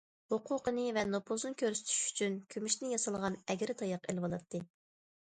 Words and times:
ھوقۇقىنى 0.33 0.85
ۋە 0.97 1.01
نوپۇزىنى 1.09 1.57
كۆرسىتىش 1.61 1.99
ئۈچۈن 2.05 2.37
كۈمۈشتىن 2.55 2.95
ياسالغان 2.95 3.37
ئەگرى 3.55 3.77
تاياق 3.83 4.09
ئېلىۋالاتتى. 4.15 4.63